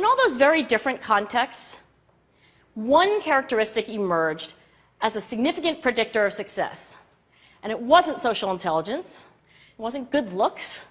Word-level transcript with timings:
In 0.00 0.06
all 0.06 0.16
those 0.16 0.36
very 0.36 0.62
different 0.62 1.02
contexts, 1.02 1.84
one 2.72 3.20
characteristic 3.20 3.90
emerged 3.90 4.54
as 5.02 5.14
a 5.14 5.20
significant 5.20 5.82
predictor 5.82 6.24
of 6.24 6.32
success. 6.32 6.96
And 7.62 7.70
it 7.70 7.78
wasn't 7.78 8.18
social 8.18 8.50
intelligence, 8.50 9.28
it 9.78 9.82
wasn't 9.82 10.10
good 10.10 10.32
looks, 10.32 10.86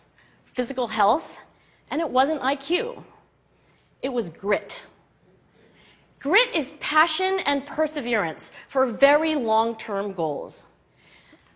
physical 0.46 0.86
health, 0.86 1.40
and 1.90 2.02
it 2.02 2.08
wasn't 2.08 2.40
IQ. 2.42 3.04
It 4.04 4.10
was 4.10 4.30
grit. 4.30 4.84
Grit 6.20 6.54
is 6.54 6.74
passion 6.80 7.40
and 7.48 7.66
perseverance 7.66 8.52
for 8.68 8.86
very 8.86 9.34
long 9.34 9.76
term 9.76 10.14
goals. 10.14 10.68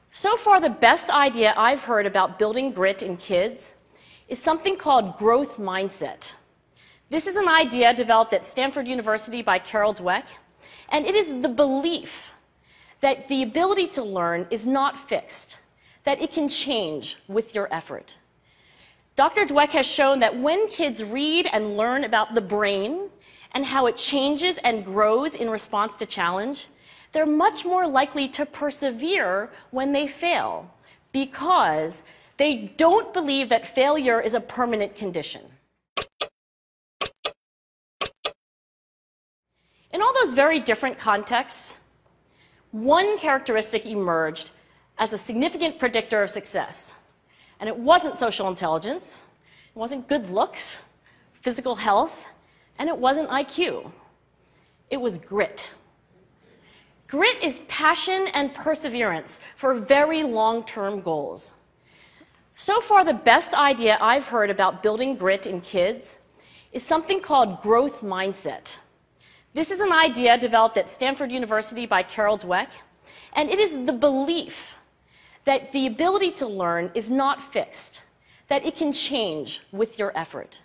So 0.10 0.38
far, 0.38 0.60
the 0.60 0.72
best 0.72 1.12
idea 1.12 1.54
I've 1.56 1.84
heard 1.84 2.08
about 2.08 2.40
building 2.40 2.72
grit 2.72 3.04
in 3.04 3.16
kids 3.16 3.76
is 4.28 4.42
something 4.42 4.76
called 4.76 5.18
growth 5.18 5.58
mindset. 5.58 6.34
This 7.14 7.28
is 7.28 7.36
an 7.36 7.48
idea 7.48 7.94
developed 7.94 8.34
at 8.34 8.44
Stanford 8.44 8.88
University 8.88 9.44
by 9.44 9.60
Carol 9.60 9.94
Dweck, 9.94 10.24
and 10.90 11.06
it 11.06 11.14
is 11.14 11.44
the 11.44 11.48
belief 11.48 12.32
that 13.02 13.28
the 13.28 13.44
ability 13.44 13.86
to 13.90 14.02
learn 14.02 14.48
is 14.50 14.66
not 14.66 14.98
fixed, 14.98 15.60
that 16.06 16.20
it 16.20 16.32
can 16.32 16.50
change 16.50 17.18
with 17.28 17.54
your 17.54 17.72
effort. 17.72 18.18
Dr. 19.16 19.44
Dweck 19.44 19.70
has 19.74 19.86
shown 19.86 20.22
that 20.22 20.40
when 20.40 20.68
kids 20.70 21.04
read 21.04 21.48
and 21.54 21.78
learn 21.78 22.04
about 22.04 22.34
the 22.34 22.42
brain 22.42 23.12
and 23.52 23.64
how 23.64 23.86
it 23.86 23.96
changes 23.96 24.58
and 24.64 24.84
grows 24.84 25.36
in 25.36 25.52
response 25.52 25.96
to 25.98 26.08
challenge, 26.08 26.66
they're 27.12 27.28
much 27.28 27.64
more 27.64 27.86
likely 27.86 28.28
to 28.30 28.44
persevere 28.44 29.52
when 29.70 29.92
they 29.92 30.08
fail 30.08 30.74
because 31.12 32.02
they 32.38 32.74
don't 32.76 33.14
believe 33.14 33.50
that 33.50 33.68
failure 33.68 34.20
is 34.20 34.34
a 34.34 34.42
permanent 34.42 34.96
condition. 34.96 35.44
In 39.94 40.02
all 40.02 40.14
those 40.14 40.34
very 40.34 40.60
different 40.60 40.98
contexts, 40.98 41.82
one 42.72 43.18
characteristic 43.20 43.86
emerged 43.86 44.50
as 44.98 45.14
a 45.14 45.18
significant 45.18 45.78
predictor 45.78 46.24
of 46.24 46.30
success. 46.30 46.96
And 47.60 47.70
it 47.70 47.78
wasn't 47.78 48.18
social 48.18 48.48
intelligence, 48.48 49.26
it 49.74 49.78
wasn't 49.78 50.08
good 50.08 50.30
looks, 50.30 50.82
physical 51.34 51.76
health, 51.76 52.26
and 52.80 52.90
it 52.90 52.98
wasn't 52.98 53.30
IQ. 53.30 53.92
It 54.90 54.98
was 55.00 55.18
grit. 55.18 55.72
Grit 57.08 57.42
is 57.44 57.60
passion 57.68 58.28
and 58.34 58.54
perseverance 58.54 59.40
for 59.56 59.76
very 59.76 60.24
long 60.24 60.64
term 60.64 61.02
goals. 61.02 61.54
So 62.56 62.82
far, 62.82 63.06
the 63.06 63.14
best 63.14 63.54
idea 63.54 63.98
I've 64.02 64.28
heard 64.28 64.50
about 64.50 64.82
building 64.82 65.16
grit 65.16 65.46
in 65.46 65.62
kids 65.62 66.20
is 66.72 66.84
something 66.84 67.22
called 67.22 67.62
growth 67.62 68.02
mindset. 68.02 68.78
This 69.54 69.70
is 69.70 69.82
an 69.82 69.92
idea 69.92 70.36
developed 70.36 70.80
at 70.80 70.90
Stanford 70.90 71.32
University 71.32 71.86
by 71.86 72.02
Carol 72.02 72.40
Dweck, 72.40 72.70
and 73.34 73.52
it 73.52 73.60
is 73.60 73.86
the 73.86 73.94
belief 73.94 74.76
that 75.44 75.72
the 75.72 75.86
ability 75.86 76.32
to 76.32 76.48
learn 76.48 76.90
is 76.96 77.12
not 77.12 77.40
fixed, 77.40 78.02
that 78.48 78.66
it 78.66 78.76
can 78.76 78.92
change 78.92 79.62
with 79.72 80.00
your 80.00 80.12
effort. 80.18 80.64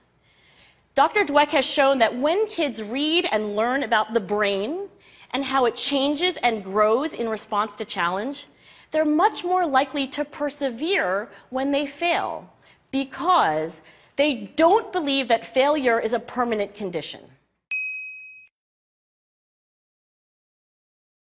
Dr. 0.95 1.23
Dweck 1.23 1.49
has 1.49 1.67
shown 1.67 1.99
that 1.99 2.17
when 2.19 2.47
kids 2.47 2.83
read 2.83 3.29
and 3.31 3.55
learn 3.55 3.83
about 3.83 4.15
the 4.15 4.21
brain 4.21 4.89
and 5.33 5.45
how 5.45 5.67
it 5.67 5.75
changes 5.75 6.39
and 6.39 6.65
grows 6.65 7.13
in 7.13 7.29
response 7.29 7.75
to 7.75 7.85
challenge, 7.85 8.47
they're 8.91 9.05
much 9.05 9.45
more 9.45 9.67
likely 9.67 10.07
to 10.07 10.25
persevere 10.25 11.29
when 11.51 11.73
they 11.73 11.85
fail 11.85 12.51
because 12.91 13.83
they 14.17 14.51
don't 14.57 14.91
believe 14.95 15.29
that 15.29 15.45
failure 15.45 16.01
is 16.01 16.15
a 16.15 16.19
permanent 16.19 16.75
condition. 16.75 17.21